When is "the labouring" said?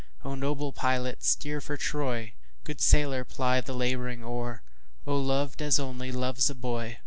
3.61-4.23